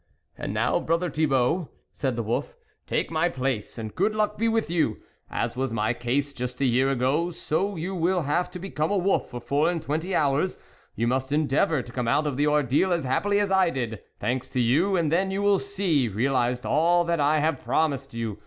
"And 0.35 0.51
now, 0.51 0.79
brother 0.79 1.11
Thibault," 1.11 1.69
said 1.91 2.15
the 2.15 2.23
wolf," 2.23 2.55
take 2.87 3.11
my 3.11 3.29
place, 3.29 3.77
and 3.77 3.93
good 3.93 4.15
luck 4.15 4.35
be 4.35 4.47
with 4.47 4.67
you! 4.67 4.97
As 5.29 5.55
was 5.55 5.71
my 5.71 5.93
case 5.93 6.33
just 6.33 6.59
a 6.59 6.65
year 6.65 6.89
ago, 6.89 7.29
so 7.29 7.75
you 7.75 7.93
will 7.93 8.23
have 8.23 8.49
to 8.49 8.57
become 8.57 8.89
a 8.89 8.97
wolf 8.97 9.29
for 9.29 9.39
four 9.39 9.69
and 9.69 9.79
twenty 9.79 10.15
hours; 10.15 10.57
you 10.95 11.05
must 11.07 11.31
endeavour 11.31 11.83
to 11.83 11.91
come 11.91 12.07
out 12.07 12.25
of 12.25 12.35
the 12.35 12.47
ordeal 12.47 12.91
as 12.91 13.03
happily 13.03 13.39
as 13.39 13.51
I 13.51 13.69
did, 13.69 13.99
thanks 14.19 14.49
to 14.49 14.59
you, 14.59 14.95
and 14.97 15.11
then 15.11 15.29
you 15.29 15.43
will 15.43 15.59
see 15.59 16.07
realised 16.07 16.65
all 16.65 17.03
that 17.03 17.19
I 17.19 17.37
have 17.37 17.63
promised 17.63 18.15
you. 18.15 18.39